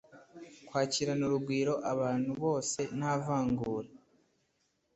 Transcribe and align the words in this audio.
kwakirana 0.67 1.23
urugwiro 1.27 1.73
abantu 1.91 2.31
bose 2.43 2.79
nta 2.97 3.13
vangura 3.23 3.89